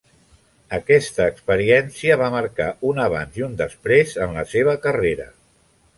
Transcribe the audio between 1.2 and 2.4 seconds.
experiència va